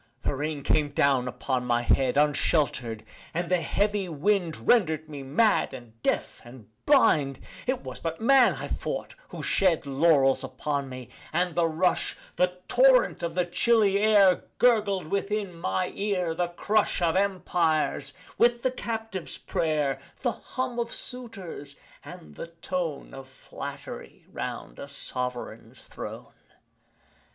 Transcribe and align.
The 0.23 0.33
rain 0.33 0.63
came 0.63 0.89
down 0.89 1.27
upon 1.27 1.63
my 1.67 1.83
head 1.83 2.17
Unshelter'd 2.17 3.03
and 3.35 3.51
the 3.51 3.61
heavy 3.61 4.09
wind 4.09 4.67
Rendered 4.67 5.07
me 5.07 5.21
mad 5.21 5.75
and 5.75 6.01
deaf 6.01 6.41
and 6.43 6.67
blind. 6.87 7.37
It 7.67 7.81
was 7.83 7.99
but 7.99 8.19
man, 8.19 8.55
I 8.55 8.67
thought, 8.67 9.13
who 9.27 9.43
shed 9.43 9.85
Laurels 9.85 10.43
upon 10.43 10.89
me: 10.89 11.09
and 11.31 11.53
the 11.53 11.67
rush 11.67 12.17
The 12.37 12.57
torrent 12.67 13.21
of 13.21 13.35
the 13.35 13.45
chilly 13.45 13.99
air 13.99 14.45
Gurgled 14.57 15.05
within 15.05 15.53
my 15.53 15.91
ear 15.93 16.33
the 16.33 16.47
crush 16.47 16.99
Of 16.99 17.15
empires 17.15 18.11
with 18.39 18.63
the 18.63 18.71
captive's 18.71 19.37
prayer 19.37 19.99
The 20.23 20.31
hum 20.31 20.79
of 20.79 20.91
suitors 20.91 21.75
and 22.03 22.33
the 22.33 22.47
tone 22.47 23.13
Of 23.13 23.27
flattery 23.29 24.25
'round 24.31 24.79
a 24.79 24.87
sovereign's 24.87 25.85
throne. 25.85 26.33